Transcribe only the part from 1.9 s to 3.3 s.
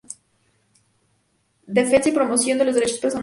y promoción de los derechos personales.